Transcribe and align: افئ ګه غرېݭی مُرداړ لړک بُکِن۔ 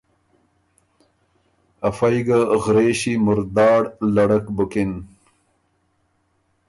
افئ 1.87 2.17
ګه 2.27 2.39
غرېݭی 2.63 3.13
مُرداړ 3.25 3.81
لړک 4.15 4.45
بُکِن۔ 4.55 4.91